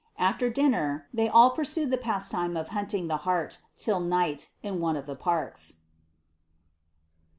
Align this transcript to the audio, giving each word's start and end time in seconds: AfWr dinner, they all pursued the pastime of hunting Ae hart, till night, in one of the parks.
AfWr 0.19 0.51
dinner, 0.51 1.05
they 1.13 1.29
all 1.29 1.51
pursued 1.51 1.91
the 1.91 1.95
pastime 1.99 2.57
of 2.57 2.69
hunting 2.69 3.11
Ae 3.11 3.17
hart, 3.17 3.59
till 3.77 3.99
night, 3.99 4.49
in 4.63 4.79
one 4.79 4.95
of 4.95 5.05
the 5.05 5.15
parks. 5.15 5.81